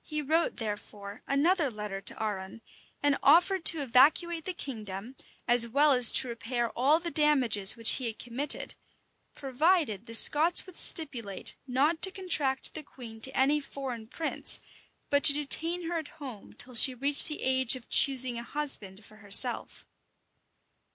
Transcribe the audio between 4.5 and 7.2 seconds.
kingdom, as well as to repair all the